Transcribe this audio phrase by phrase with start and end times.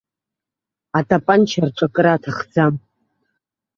[0.97, 2.73] Атапанча рҿакра аҭахӡам.